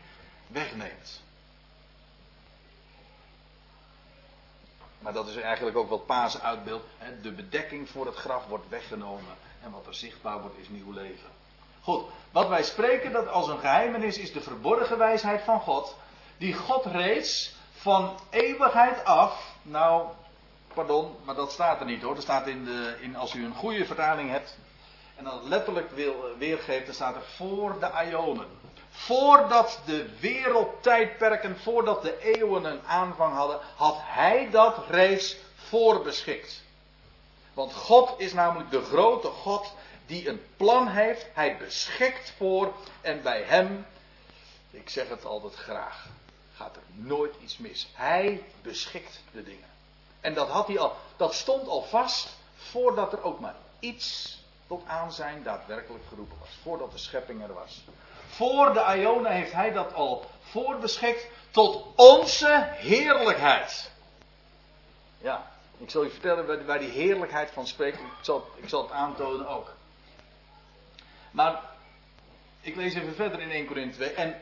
[0.46, 1.22] wegneemt.
[4.98, 6.84] Maar dat is eigenlijk ook wat Pasen uitbeeldt.
[7.22, 9.34] De bedekking voor het graf wordt weggenomen.
[9.62, 11.30] En wat er zichtbaar wordt is nieuw leven.
[11.82, 15.96] Goed, wat wij spreken dat als een geheimenis is de verborgen wijsheid van God
[16.38, 19.54] die God reeds van eeuwigheid af.
[19.62, 20.06] Nou,
[20.74, 22.16] pardon, maar dat staat er niet hoor.
[22.16, 24.56] Er staat in, de, in als u een goede vertaling hebt.
[25.16, 28.48] En dan letterlijk wil, weergeeft, dan staat er voor de Ionen.
[28.90, 36.62] Voordat de wereldtijdperken, voordat de eeuwen een aanvang hadden, had hij dat reeds voorbeschikt.
[37.54, 39.74] Want God is namelijk de grote God
[40.06, 41.26] die een plan heeft.
[41.32, 43.86] Hij beschikt voor en bij hem,
[44.70, 46.06] ik zeg het altijd graag,
[46.56, 47.88] gaat er nooit iets mis.
[47.92, 49.68] Hij beschikt de dingen.
[50.20, 54.82] En dat, had hij al, dat stond al vast voordat er ook maar iets tot
[54.86, 56.48] aanzijn daadwerkelijk geroepen was.
[56.62, 57.84] Voordat de schepping er was.
[58.26, 63.90] Voor de Iona heeft hij dat al voorbeschikt tot onze heerlijkheid.
[65.18, 67.98] Ja, ik zal je vertellen waar die heerlijkheid van spreekt.
[67.98, 69.74] Ik zal, ik zal het aantonen ook.
[71.30, 71.60] Maar
[72.60, 74.10] ik lees even verder in 1 Korinthe 2.
[74.10, 74.40] En,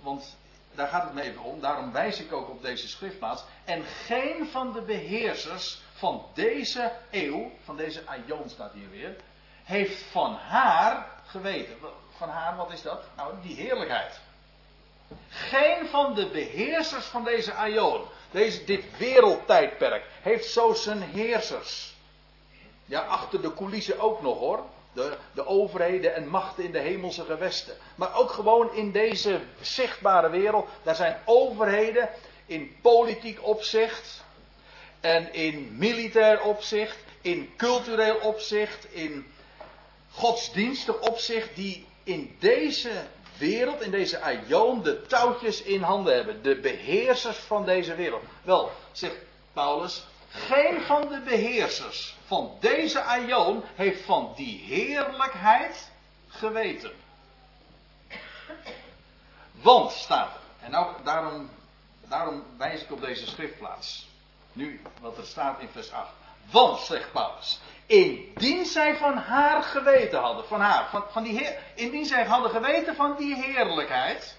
[0.00, 0.36] want
[0.74, 1.60] daar gaat het me even om.
[1.60, 3.44] Daarom wijs ik ook op deze schriftplaats.
[3.64, 9.16] En geen van de beheersers van deze eeuw, van deze aion staat hier weer,
[9.64, 11.76] heeft van haar geweten.
[12.16, 13.04] Van haar, wat is dat?
[13.16, 14.20] Nou, die heerlijkheid.
[15.28, 18.04] Geen van de beheersers van deze aion.
[18.30, 21.94] Deze, dit wereldtijdperk heeft zo zijn heersers.
[22.84, 24.64] Ja, achter de coulissen ook nog hoor.
[24.92, 27.76] De, de overheden en machten in de hemelse gewesten.
[27.94, 30.68] Maar ook gewoon in deze zichtbare wereld.
[30.82, 32.08] Daar zijn overheden
[32.46, 34.24] in politiek opzicht.
[35.00, 36.96] En in militair opzicht.
[37.20, 38.86] In cultureel opzicht.
[38.90, 39.26] In
[40.10, 41.56] godsdienstig opzicht.
[41.56, 42.90] Die in deze
[43.38, 46.42] wereld, in deze aion, de touwtjes in handen hebben.
[46.42, 48.22] De beheersers van deze wereld.
[48.42, 49.16] Wel, zegt
[49.52, 55.90] Paulus, geen van de beheersers van deze aion heeft van die heerlijkheid
[56.28, 56.92] geweten.
[59.52, 60.66] Want staat er.
[60.66, 61.50] En ook daarom,
[62.00, 64.08] daarom wijs ik op deze schriftplaats.
[64.52, 66.10] Nu, wat er staat in vers 8.
[66.50, 71.58] Want, zegt Paulus, indien zij van haar geweten hadden, van haar, van, van die heer,
[71.74, 74.36] indien zij hadden geweten van die heerlijkheid,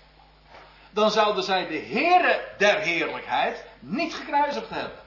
[0.92, 5.03] dan zouden zij de Heere der heerlijkheid niet gekruisigd hebben.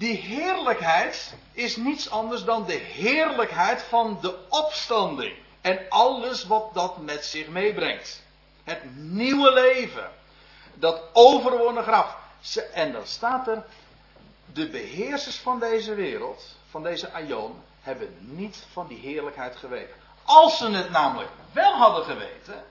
[0.00, 5.34] Die heerlijkheid is niets anders dan de heerlijkheid van de opstanding.
[5.60, 8.22] En alles wat dat met zich meebrengt.
[8.64, 10.10] Het nieuwe leven.
[10.74, 12.16] Dat overwonnen graf.
[12.72, 13.64] En dan staat er.
[14.52, 19.94] De beheersers van deze wereld, van deze aion, hebben niet van die heerlijkheid geweten.
[20.24, 22.64] Als ze het namelijk wel hadden geweten,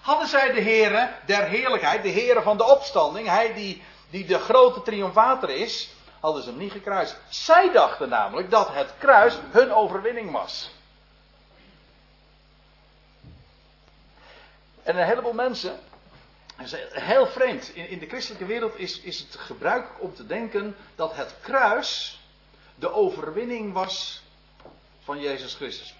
[0.00, 4.38] hadden zij de heren der heerlijkheid, de heren van de opstanding, hij die, die de
[4.38, 5.94] grote triomfator is,
[6.26, 7.16] hadden ze hem niet gekruist.
[7.28, 10.70] Zij dachten namelijk dat het kruis hun overwinning was.
[14.82, 15.78] En een heleboel mensen,
[16.90, 21.34] heel vreemd, in, de christelijke wereld is, is het gebruikelijk om te denken dat het
[21.40, 22.20] kruis
[22.74, 24.22] de overwinning was
[25.04, 25.94] van Jezus Christus.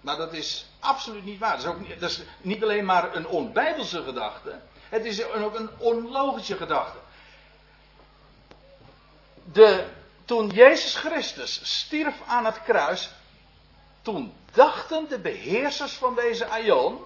[0.00, 1.56] Maar dat is absoluut niet waar.
[1.56, 4.60] Dat is, ook niet, dat is niet alleen maar een onbijbelse gedachte.
[4.88, 6.98] Het is ook een onlogische gedachte
[9.52, 9.86] de,
[10.24, 13.10] toen Jezus Christus stierf aan het kruis,
[14.02, 16.98] toen dachten de beheersers van deze aion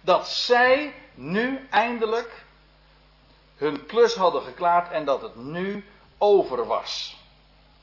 [0.00, 2.44] dat zij nu eindelijk
[3.56, 5.84] hun klus hadden geklaard en dat het nu
[6.18, 7.16] over was.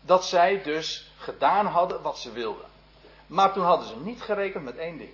[0.01, 2.65] Dat zij dus gedaan hadden wat ze wilden.
[3.27, 5.13] Maar toen hadden ze niet gerekend met één ding.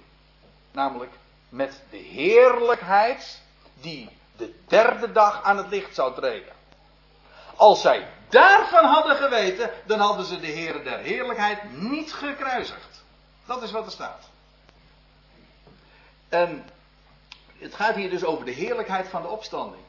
[0.71, 1.11] Namelijk
[1.49, 3.41] met de heerlijkheid
[3.73, 6.53] die de derde dag aan het licht zou treden.
[7.55, 13.03] Als zij daarvan hadden geweten, dan hadden ze de Heer der Heerlijkheid niet gekruisigd.
[13.45, 14.23] Dat is wat er staat.
[16.29, 16.65] En
[17.57, 19.83] het gaat hier dus over de heerlijkheid van de opstanding.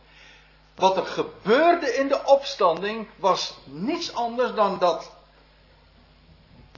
[0.74, 5.10] Wat er gebeurde in de opstanding was niets anders dan dat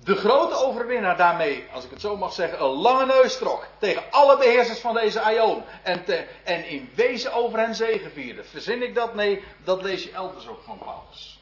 [0.05, 3.67] de grote overwinnaar daarmee, als ik het zo mag zeggen, een lange neus trok.
[3.79, 5.63] Tegen alle beheersers van deze aion.
[5.83, 6.05] En,
[6.45, 8.45] en in wezen over hen zegevierde.
[8.45, 9.15] Verzin ik dat?
[9.15, 11.39] Nee, dat lees je elders ook van Paulus.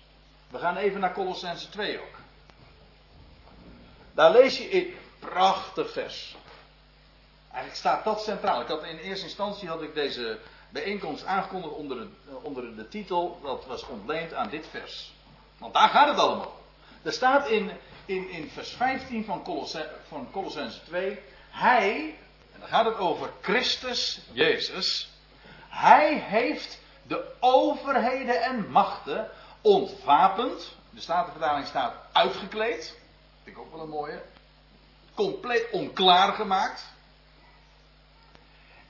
[0.51, 2.17] We gaan even naar Colossense 2 ook.
[4.13, 6.37] Daar lees je in prachtig vers.
[7.51, 8.61] Eigenlijk staat dat centraal.
[8.61, 10.39] Ik had in eerste instantie had ik deze
[10.71, 12.09] bijeenkomst aangekondigd onder de,
[12.43, 13.39] onder de titel.
[13.43, 15.13] Dat was ontleend aan dit vers.
[15.59, 16.61] Want daar gaat het allemaal.
[17.03, 17.71] Er staat in
[18.13, 21.19] in, vers 15 van, Colosse, van Colossense 2.
[21.51, 22.19] Hij,
[22.53, 25.11] en dan gaat het over Christus Jezus.
[25.69, 30.77] Hij heeft de overheden en machten ontwapend.
[30.91, 32.99] De Statenvertaling staat uitgekleed.
[33.43, 34.23] Vind ik ook wel een mooie.
[35.15, 36.85] Compleet onklaar gemaakt.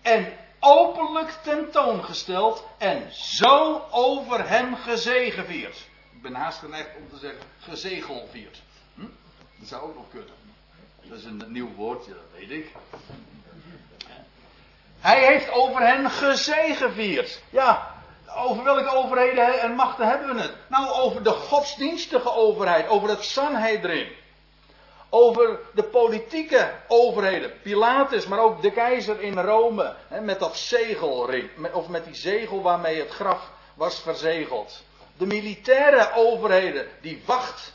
[0.03, 5.77] En openlijk tentoongesteld en zo over hem gezegevierd.
[6.13, 8.63] Ik ben haast geneigd om te zeggen gezegelvierd.
[9.63, 10.35] Dat zou ook nog kunnen.
[11.03, 12.73] Dat is een nieuw woordje, dat weet ik.
[15.01, 17.43] Hij heeft over hen gezegevierd.
[17.51, 17.95] Ja,
[18.37, 20.55] over welke overheden en machten hebben we het?
[20.69, 24.09] Nou, over de godsdienstige overheid, over het Sanhedrin.
[25.09, 31.51] Over de politieke overheden, Pilatus, maar ook de keizer in Rome, hè, met dat zegelring,
[31.73, 34.83] of met die zegel waarmee het graf was verzegeld.
[35.17, 37.75] De militaire overheden, die wacht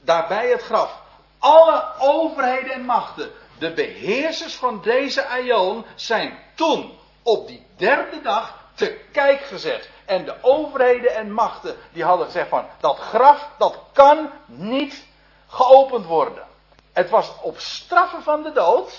[0.00, 1.06] daarbij het graf.
[1.38, 8.58] Alle overheden en machten, de beheersers van deze aion, zijn toen op die derde dag
[8.74, 9.90] te kijk gezet.
[10.04, 15.06] En de overheden en machten die hadden gezegd van dat graf dat kan niet
[15.48, 16.46] geopend worden.
[16.92, 18.92] Het was op straffen van de dood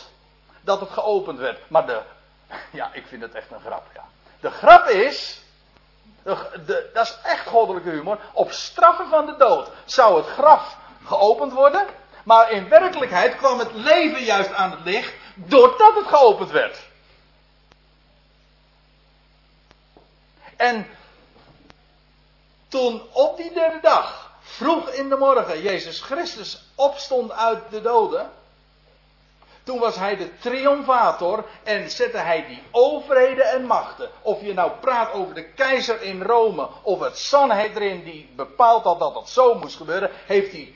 [0.62, 1.69] dat het geopend werd.
[1.69, 2.02] Maar de,
[2.71, 3.86] ja, ik vind het echt een grap.
[3.93, 4.04] Ja.
[4.39, 5.41] De grap is,
[6.93, 8.19] dat is echt goddelijke humor.
[8.34, 11.86] Op straffen van de dood zou het graf geopend worden.
[12.23, 15.13] Maar in werkelijkheid kwam het leven juist aan het licht
[15.47, 16.77] Doordat het geopend werd.
[20.55, 20.88] En
[22.67, 28.32] toen op die derde dag, vroeg in de morgen, Jezus Christus opstond uit de doden.
[29.63, 34.10] Toen was hij de triomfator en zette hij die overheden en machten.
[34.21, 38.99] Of je nou praat over de keizer in Rome of het Sanhedrin die bepaald had
[38.99, 40.75] dat dat zo moest gebeuren, heeft hij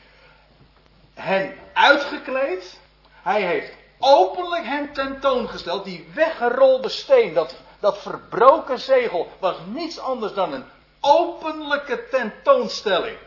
[1.14, 2.80] hen uitgekleed.
[3.22, 5.86] Hij heeft openlijk hen tentoongesteld.
[5.86, 10.66] Die weggerolde steen, dat, dat verbroken zegel, was niets anders dan een
[11.00, 13.18] openlijke tentoonstelling.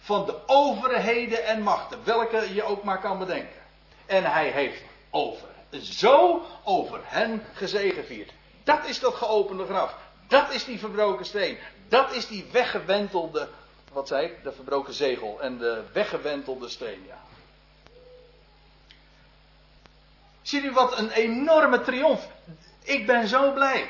[0.00, 3.60] Van de overheden en machten, welke je ook maar kan bedenken.
[4.06, 5.48] En hij heeft over,
[5.80, 8.32] zo over hen gezegevierd.
[8.64, 9.94] Dat is dat geopende graf.
[10.28, 11.58] Dat is die verbroken steen.
[11.88, 13.48] Dat is die weggewentelde,
[13.96, 17.18] wat zei de verbroken zegel en de weggewentelde steen, ja.
[20.42, 22.28] Ziet u wat een enorme triomf.
[22.82, 23.88] Ik ben zo blij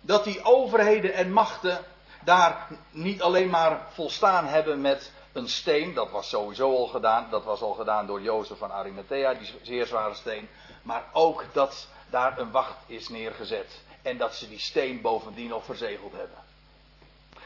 [0.00, 1.84] dat die overheden en machten
[2.24, 7.44] daar niet alleen maar volstaan hebben met een steen, dat was sowieso al gedaan, dat
[7.44, 10.48] was al gedaan door Jozef van Arimathea, die zeer zware steen,
[10.82, 15.64] maar ook dat daar een wacht is neergezet en dat ze die steen bovendien nog
[15.64, 16.38] verzegeld hebben.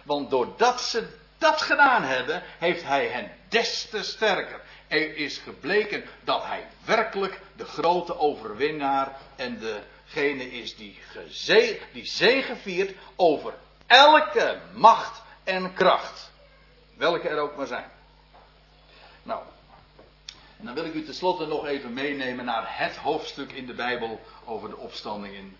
[0.03, 4.61] Want doordat ze dat gedaan hebben, heeft hij hen des te sterker.
[4.89, 12.07] Er is gebleken dat hij werkelijk de grote overwinnaar en degene is die, geze die
[12.07, 13.55] zegeviert over
[13.87, 16.31] elke macht en kracht.
[16.97, 17.91] Welke er ook maar zijn.
[19.23, 19.43] Nou,
[20.59, 24.21] en dan wil ik u tenslotte nog even meenemen naar het hoofdstuk in de Bijbel
[24.45, 25.57] over de opstanding in,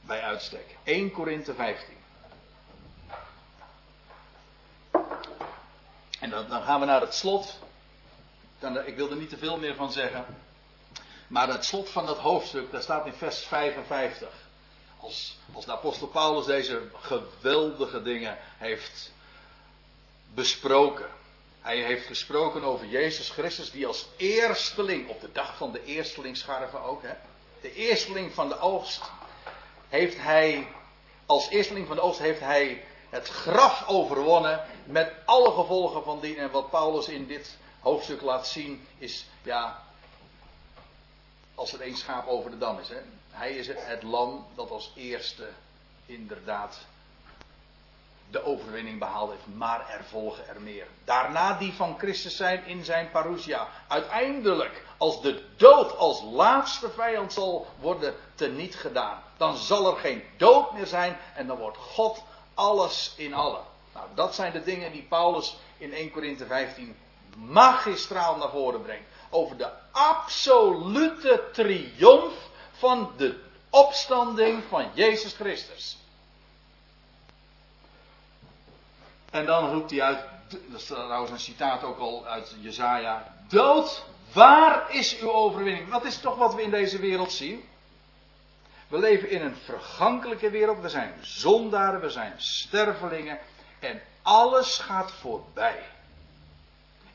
[0.00, 0.76] bij uitstek.
[0.82, 1.99] 1 Korinthe 15.
[6.20, 7.58] En dan, dan, gaan we naar het slot.
[8.58, 10.24] Dan, ik wil er niet te veel meer van zeggen.
[11.26, 14.28] Maar het slot van dat hoofdstuk, daar staat in vers 55.
[15.00, 19.12] Als, als de apostel Paulus deze geweldige dingen heeft
[20.34, 21.06] besproken.
[21.60, 26.82] Hij heeft gesproken over Jezus Christus, die als eersteling, op de dag van de eerstelingsscharven
[26.82, 27.14] ook, hè,
[27.60, 29.02] de eersteling van de oogst,
[29.88, 30.68] heeft hij,
[31.26, 36.36] als eersteling van de oogst, heeft hij het graf overwonnen met alle gevolgen van dien.
[36.36, 39.82] En wat Paulus in dit hoofdstuk laat zien, is ja,
[41.54, 42.88] als er één schaap over de dam is.
[42.88, 43.00] Hè.
[43.30, 45.48] Hij is het lam dat als eerste
[46.06, 46.78] inderdaad
[48.30, 50.86] de overwinning behaald heeft, maar er volgen er meer.
[51.04, 53.68] Daarna die van Christus zijn in zijn parousia.
[53.88, 60.22] Uiteindelijk, als de dood als laatste vijand zal worden teniet gedaan, dan zal er geen
[60.36, 62.22] dood meer zijn en dan wordt God
[62.54, 63.69] alles in allen.
[63.94, 66.96] Nou, dat zijn de dingen die Paulus in 1 Korinthe 15
[67.36, 69.08] magistraal naar voren brengt.
[69.30, 72.34] Over de absolute triomf
[72.72, 73.38] van de
[73.70, 75.98] opstanding van Jezus Christus.
[79.30, 83.34] En dan roept hij uit, dat is trouwens een citaat ook al uit Jezaja.
[83.48, 85.90] Dood, waar is uw overwinning?
[85.90, 87.64] Dat is toch wat we in deze wereld zien?
[88.88, 90.80] We leven in een vergankelijke wereld.
[90.80, 93.38] We zijn zondaren, we zijn stervelingen.
[93.80, 95.82] En alles gaat voorbij.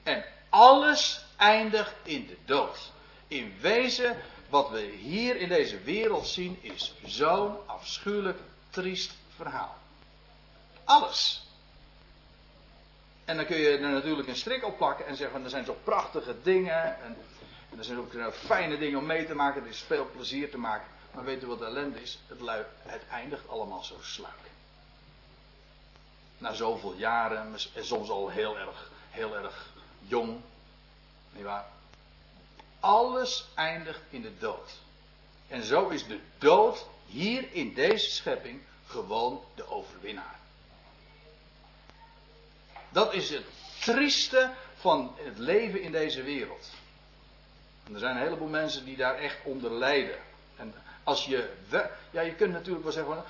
[0.04, 2.91] En alles eindigt in de dood.
[3.28, 4.17] In wezen,
[4.49, 9.78] wat we hier in deze wereld zien, is zo'n afschuwelijk triest verhaal.
[10.84, 11.47] Alles.
[13.25, 15.78] En dan kun je er natuurlijk een strik op plakken en zeggen: er zijn zo
[15.84, 17.01] prachtige dingen.
[17.01, 17.17] En,
[17.78, 19.62] er zijn ook eh, fijne dingen om mee te maken.
[19.63, 20.88] Er is veel plezier te maken.
[21.12, 22.19] Maar weet u wat de ellende is?
[22.28, 22.39] Het,
[22.84, 24.34] het eindigt allemaal zo sluik.
[26.45, 30.41] Na zoveel jaren, en soms al heel erg, heel erg jong.
[31.31, 31.65] Niet waar?
[32.79, 34.71] Alles eindigt in de dood.
[35.47, 40.39] En zo is de dood hier in deze schepping gewoon de overwinnaar.
[42.89, 43.45] Dat is het
[43.79, 46.69] trieste van het leven in deze wereld.
[47.88, 50.19] En er zijn een heleboel mensen die daar echt onder lijden.
[50.56, 50.73] En
[51.04, 51.54] als je.
[52.12, 53.23] Ja, je kunt natuurlijk wel zeggen.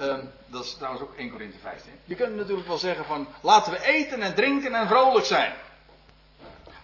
[0.00, 1.92] Um, dat is trouwens ook 1 Corinthië 15.
[2.04, 3.28] Je kunt natuurlijk wel zeggen van.
[3.40, 5.52] Laten we eten en drinken en vrolijk zijn.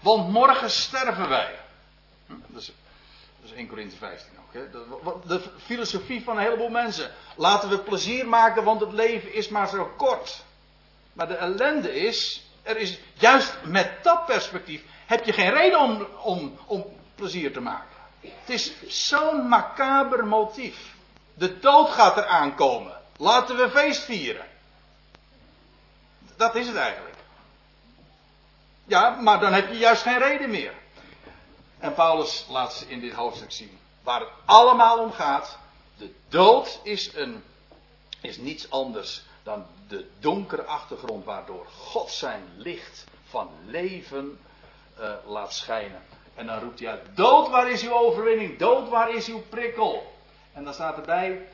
[0.01, 1.59] Want morgen sterven wij.
[2.27, 2.33] Hm?
[2.47, 2.73] Dat, is,
[3.41, 4.55] dat is 1 Corinthië 15 ook.
[4.55, 4.71] Hè?
[4.71, 7.11] De, de filosofie van een heleboel mensen.
[7.37, 10.45] Laten we plezier maken, want het leven is maar zo kort.
[11.13, 16.07] Maar de ellende is, er is juist met dat perspectief heb je geen reden om,
[16.23, 16.85] om, om
[17.15, 17.97] plezier te maken.
[18.21, 20.97] Het is zo'n macaber motief.
[21.39, 22.97] De dood gaat er aankomen.
[23.17, 24.47] Laten we feest vieren.
[26.37, 27.17] Dat is het eigenlijk.
[28.85, 30.73] Ja, maar dan heb je juist geen reden meer.
[31.79, 33.79] En Paulus laat in dit hoofdstuk zien.
[34.03, 35.59] waar het allemaal om gaat.
[35.97, 37.45] De dood is, een,
[38.21, 44.41] is niets anders dan de donkere achtergrond waardoor God zijn licht van leven
[45.01, 46.03] uh, laat schijnen.
[46.35, 48.59] En dan roept hij uit: Dood, waar is uw overwinning?
[48.59, 50.18] Dood, waar is uw prikkel?
[50.59, 51.49] En dan staat erbij: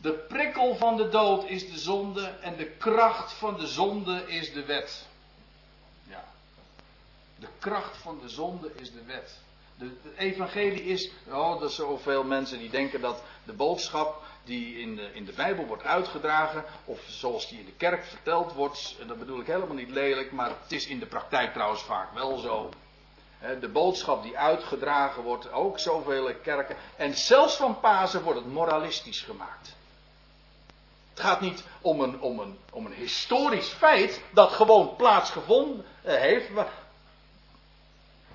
[0.00, 4.52] De prikkel van de dood is de zonde en de kracht van de zonde is
[4.52, 5.06] de wet.
[6.08, 6.24] Ja.
[7.38, 9.40] De kracht van de zonde is de wet.
[9.78, 15.10] De, evangelie is, oh, er zoveel mensen die denken dat de boodschap die in de,
[15.12, 19.18] in de Bijbel wordt uitgedragen, of zoals die in de kerk verteld wordt, en dat
[19.18, 22.70] bedoel ik helemaal niet lelijk, maar het is in de praktijk trouwens vaak wel zo.
[23.60, 29.20] De boodschap die uitgedragen wordt, ook zoveel kerken, en zelfs van Pasen wordt het moralistisch
[29.20, 29.76] gemaakt.
[31.10, 36.50] Het gaat niet om een, om een, om een historisch feit dat gewoon plaatsgevonden heeft.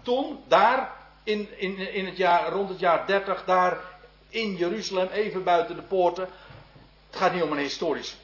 [0.01, 0.91] Toen, daar,
[1.23, 3.77] in, in, in het jaar, rond het jaar 30, daar
[4.29, 6.29] in Jeruzalem, even buiten de poorten.
[7.09, 8.15] Het gaat niet om een historisch.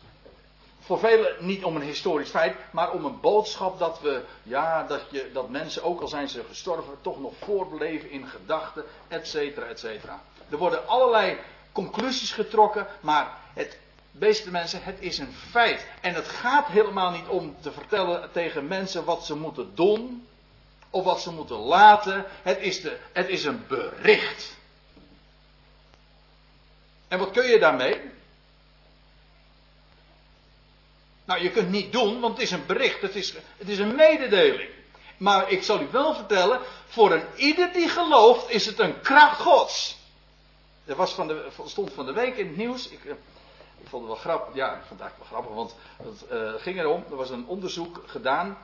[0.88, 5.02] Voor velen niet om een historisch feit, maar om een boodschap dat we, ja, dat,
[5.10, 9.66] je, dat mensen, ook al zijn ze gestorven, toch nog voortbeleven in gedachten, et cetera,
[9.66, 10.22] et cetera.
[10.50, 11.38] Er worden allerlei
[11.72, 13.78] conclusies getrokken, maar het,
[14.12, 15.86] beste mensen, het is een feit.
[16.02, 20.28] En het gaat helemaal niet om te vertellen tegen mensen wat ze moeten doen,
[20.90, 22.26] of wat ze moeten laten.
[22.42, 24.56] Het is, de, het is een bericht.
[27.08, 28.02] En wat kun je daarmee?
[31.28, 33.96] Nou, je kunt niet doen, want het is een bericht, het is, het is een
[33.96, 34.70] mededeling.
[35.18, 39.42] Maar ik zal u wel vertellen, voor een ieder die gelooft is het een kracht
[39.42, 39.98] Gods.
[40.86, 43.12] Er was van de, stond van de week in het nieuws, ik, eh,
[43.80, 46.62] ik vond het wel grappig, ja, ik vond het eigenlijk wel grappig, want het uh,
[46.62, 48.58] ging erom, er was een onderzoek gedaan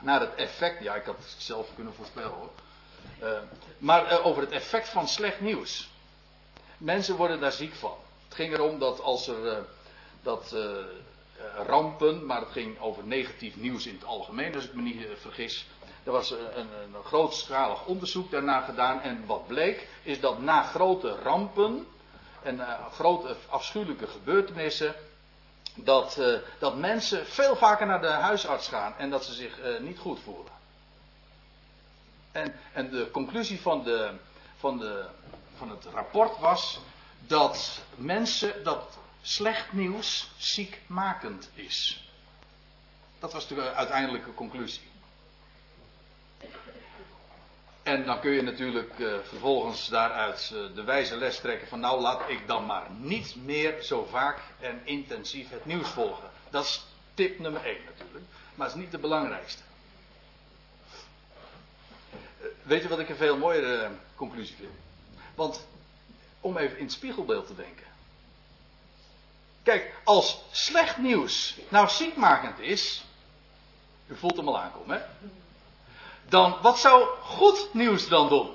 [0.00, 2.50] naar het effect, ja, ik had het zelf kunnen voorspellen hoor,
[3.22, 3.38] uh,
[3.78, 5.90] maar over het effect van slecht nieuws.
[6.78, 7.94] Mensen worden daar ziek van.
[8.28, 9.64] Het ging erom dat als er
[10.22, 10.54] dat,
[11.66, 15.10] rampen, maar het ging over negatief nieuws in het algemeen, als ik me niet uh,
[15.20, 15.66] vergis.
[16.04, 20.62] Er was een, een, een grootschalig onderzoek daarna gedaan en wat bleek is dat na
[20.62, 21.86] grote rampen
[22.42, 22.60] en
[22.92, 24.94] grote afschuwelijke gebeurtenissen,
[25.74, 26.20] dat,
[26.58, 30.52] dat mensen veel vaker naar de huisarts gaan en dat ze zich niet goed voelen.
[32.32, 34.10] En, en de conclusie van de,
[34.56, 35.04] van de
[35.62, 36.80] van het rapport was
[37.26, 42.10] dat mensen, dat slecht nieuws ziekmakend is.
[43.18, 44.90] Dat was de uiteindelijke conclusie.
[47.82, 52.00] En dan kun je natuurlijk uh, vervolgens daaruit uh, de wijze les trekken van nou
[52.00, 56.30] laat ik dan maar niet meer zo vaak en intensief het nieuws volgen.
[56.50, 59.62] Dat is tip nummer 1 natuurlijk, maar het is niet de belangrijkste.
[62.12, 64.72] Uh, weet je wat ik een veel mooiere conclusie vind?
[65.34, 65.66] Want
[66.40, 67.91] om even in het spiegelbeeld te denken.
[69.62, 73.04] Kijk, als slecht nieuws nou ziekmakend is.
[74.06, 75.28] U voelt hem al aankomen, hè?
[76.28, 78.50] Dan, wat zou goed nieuws dan doen?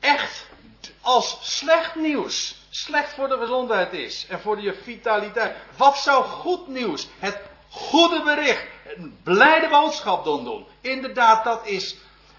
[0.00, 0.46] Echt,
[1.00, 5.56] als slecht nieuws slecht voor de gezondheid is en voor je vitaliteit.
[5.76, 8.66] Wat zou goed nieuws, het goede bericht,
[8.96, 10.66] een blijde boodschap dan doen?
[10.80, 11.96] Inderdaad, dat is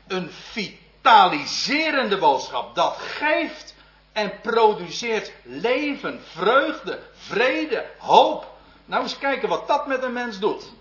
[0.07, 2.75] een vitaliserende boodschap.
[2.75, 3.75] Dat geeft
[4.15, 8.53] en produceert leven, vreugde, vrede, hoop.
[8.85, 10.71] Nou eens kijken wat dat met een mens doet.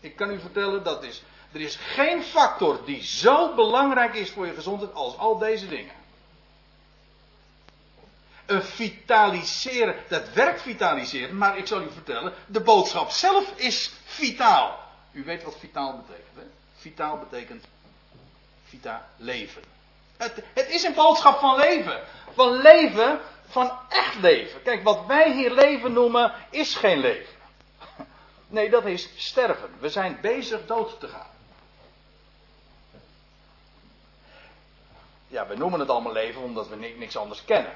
[0.00, 1.22] Ik kan u vertellen, dat is,
[1.52, 5.94] er is geen factor die zo belangrijk is voor je gezondheid als al deze dingen.
[8.46, 14.78] Een vitaliseren, dat werkt vitaliseren, maar ik zal u vertellen, de boodschap zelf is vitaal.
[15.12, 16.42] U weet wat vitaal betekent, hè?
[16.76, 17.64] Vitaal betekent
[18.68, 19.75] vita leven.
[20.16, 22.00] Het, het is een boodschap van leven.
[22.34, 24.62] Van leven, van echt leven.
[24.62, 27.34] Kijk, wat wij hier leven noemen, is geen leven.
[28.48, 29.70] Nee, dat is sterven.
[29.78, 31.30] We zijn bezig dood te gaan.
[35.28, 37.72] Ja, we noemen het allemaal leven omdat we niks anders kennen.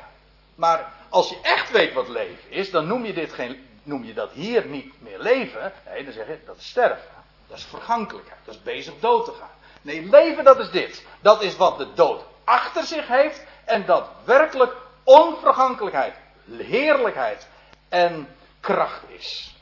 [0.55, 4.15] Maar als je echt weet wat leven is, dan noem je, dit geen, noem je
[4.15, 5.73] dat hier niet meer leven.
[5.87, 7.09] Nee, dan zeg je dat is sterven.
[7.49, 8.39] Dat is vergankelijkheid.
[8.45, 9.51] Dat is bezig dood te gaan.
[9.83, 11.05] Nee, leven dat is dit.
[11.21, 16.15] Dat is wat de dood achter zich heeft en dat werkelijk onvergankelijkheid,
[16.57, 17.47] heerlijkheid
[17.89, 19.55] en kracht is.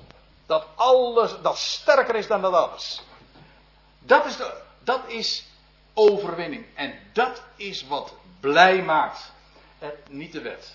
[0.46, 3.02] Dat alles, dat sterker is dan dat alles.
[3.98, 5.44] Dat is, de, dat is
[5.94, 6.66] overwinning.
[6.74, 9.32] En dat is wat blij maakt.
[9.78, 10.74] En niet de wet.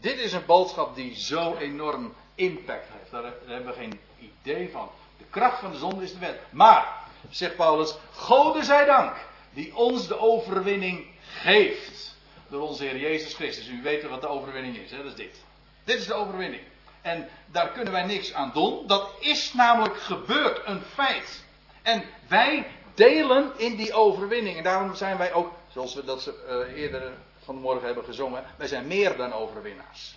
[0.00, 3.10] Dit is een boodschap die zo enorm impact heeft.
[3.10, 4.90] Daar hebben we geen idee van.
[5.18, 6.40] De kracht van de zonde is de wet.
[6.50, 9.16] Maar zegt Paulus, Gode zij dank,
[9.50, 12.16] die ons de overwinning geeft
[12.48, 13.68] door onze Heer Jezus Christus.
[13.68, 14.96] U weet wat de overwinning is, hè?
[14.96, 15.44] dat is dit.
[15.84, 16.62] Dit is de overwinning.
[17.02, 18.86] En daar kunnen wij niks aan doen.
[18.86, 21.44] Dat is namelijk gebeurd, een feit.
[21.82, 24.56] En wij delen in die overwinning.
[24.56, 27.12] En daarom zijn wij ook, zoals we dat uh, eerder
[27.44, 30.16] vanmorgen hebben gezongen, wij zijn meer dan overwinnaars.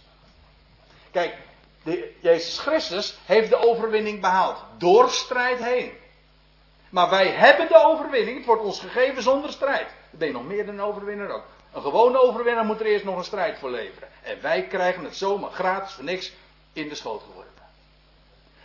[1.12, 1.38] Kijk,
[2.20, 4.58] Jezus Christus heeft de overwinning behaald.
[4.78, 5.92] Door strijd heen.
[6.90, 8.38] Maar wij hebben de overwinning.
[8.38, 9.88] Het wordt ons gegeven zonder strijd.
[9.88, 11.44] Dan ben je nog meer dan een overwinnaar ook.
[11.74, 14.10] Een gewone overwinnaar moet er eerst nog een strijd voor leveren.
[14.24, 16.32] En wij krijgen het zomaar gratis voor niks
[16.74, 17.64] in de schoot geworpen.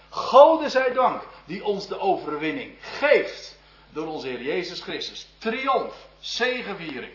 [0.08, 3.56] Gode zij dank die ons de overwinning geeft.
[3.90, 5.28] Door onze Heer Jezus Christus.
[5.38, 7.12] Triomf, zegeviering.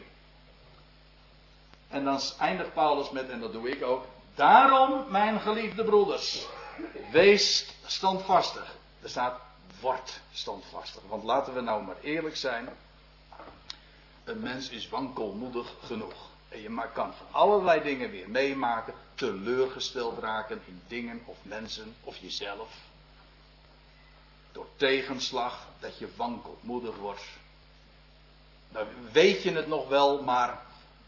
[1.89, 4.05] En dan eindigt Paulus met, en dat doe ik ook.
[4.35, 6.45] Daarom, mijn geliefde broeders,
[7.11, 8.75] wees standvastig.
[9.01, 9.39] Er staat,
[9.79, 11.01] word standvastig.
[11.07, 12.69] Want laten we nou maar eerlijk zijn.
[14.23, 16.27] Een mens is wankelmoedig genoeg.
[16.49, 22.17] En je kan van allerlei dingen weer meemaken, teleurgesteld raken in dingen of mensen of
[22.17, 22.69] jezelf.
[24.51, 27.23] Door tegenslag, dat je wankelmoedig wordt.
[28.71, 30.61] Dan weet je het nog wel, maar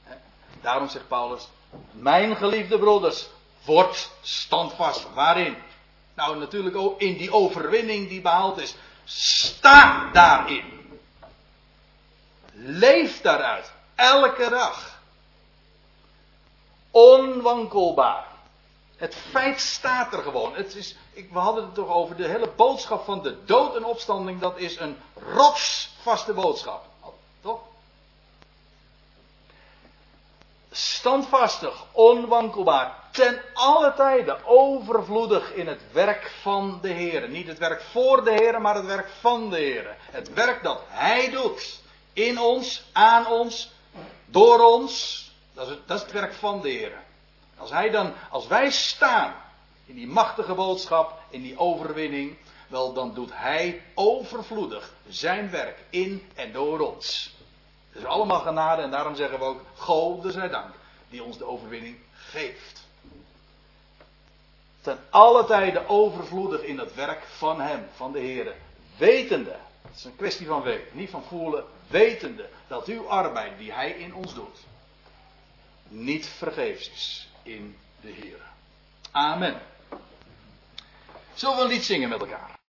[0.04, 0.16] hè,
[0.62, 1.48] daarom zegt Paulus,
[1.92, 3.30] mijn geliefde broeders,
[3.66, 5.14] word standvast.
[5.14, 5.56] Waarin?
[6.22, 8.76] Nou, natuurlijk ook in die overwinning die behaald is.
[9.04, 11.00] Sta daarin.
[12.54, 13.72] Leef daaruit.
[13.96, 15.00] Elke dag.
[16.92, 18.26] Onwankelbaar.
[18.96, 20.56] Het feit staat er gewoon.
[20.56, 23.86] Het is, ik, we hadden het toch over de hele boodschap van de dood en
[23.86, 24.40] opstanding.
[24.40, 24.98] Dat is een
[25.34, 26.86] rotsvaste boodschap.
[27.42, 27.60] Toch?
[30.72, 37.30] Standvastig, onwankelbaar, ten alle tijden overvloedig in het werk van de Heer.
[37.30, 39.96] Niet het werk voor de Heer, maar het werk van de Heer.
[40.00, 41.80] Het werk dat Hij doet.
[42.14, 43.72] In ons, aan ons,
[44.26, 45.26] door ons.
[45.54, 46.92] Dat is, het, dat is het werk van de Heer.
[47.58, 49.34] Als, hij dan, als wij staan
[49.86, 56.30] in die machtige boodschap, in die overwinning, wel dan doet Hij overvloedig zijn werk in
[56.36, 57.34] en door ons.
[57.92, 60.74] Het is allemaal genade en daarom zeggen we ook, Gode zij dank,
[61.10, 62.88] die ons de overwinning geeft.
[64.82, 68.56] Ten alle tijden overvloedig in het werk van Hem, van de Heer.
[68.98, 73.74] Wetende, het is een kwestie van weten, niet van voelen, wetende dat uw arbeid die
[73.74, 74.58] Hij in ons doet,
[75.88, 78.40] niet vergeefs is in de Heer.
[79.12, 79.62] Amen.
[81.34, 82.60] Zullen we een lied zingen met elkaar?